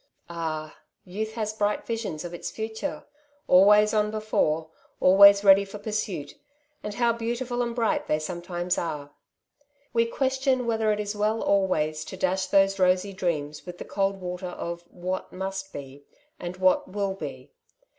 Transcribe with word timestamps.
Ah! 0.31 0.77
youth 1.05 1.33
has 1.33 1.53
bright 1.53 1.85
visions 1.85 2.25
of 2.25 2.33
its 2.33 2.49
future, 2.49 3.05
always 3.47 3.93
on 3.93 4.09
before, 4.09 4.71
always 4.99 5.43
ready 5.43 5.63
for 5.63 5.77
pursuit; 5.77 6.39
and 6.81 6.95
how 6.95 7.13
beautiful 7.13 7.61
and 7.61 7.75
bright 7.75 8.07
they 8.07 8.17
some 8.17 8.41
times 8.41 8.79
are! 8.79 9.11
We 9.93 10.07
question 10.07 10.65
whether 10.65 10.91
it 10.91 10.99
is 10.99 11.15
well 11.15 11.43
always 11.43 12.03
to 12.05 12.17
dash 12.17 12.47
those 12.47 12.79
rosy 12.79 13.13
dreams 13.13 13.67
with 13.67 13.77
the 13.77 13.85
cold 13.85 14.19
water 14.19 14.47
of 14.49 14.83
''what 14.85 15.31
must 15.31 15.71
be'' 15.71 16.03
and 16.39 16.57
"what 16.57 16.87
will 16.87 17.13
be." 17.13 17.51